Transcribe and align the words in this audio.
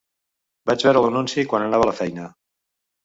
Vaig 0.69 0.85
veure 0.87 1.03
l'anunci 1.05 1.45
quan 1.51 1.67
anava 1.69 1.87
a 1.89 1.91
la 1.91 1.95
feina. 2.03 2.27